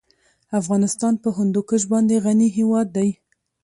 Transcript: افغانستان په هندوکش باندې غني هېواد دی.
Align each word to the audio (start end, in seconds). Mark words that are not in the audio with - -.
افغانستان 0.59 1.13
په 1.23 1.29
هندوکش 1.37 1.81
باندې 1.91 2.15
غني 2.25 2.49
هېواد 2.57 2.87
دی. 2.97 3.09